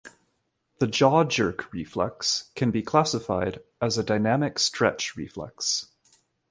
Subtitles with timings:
[0.79, 5.91] The jaw jerk reflex can be classified as a dynamic stretch reflex.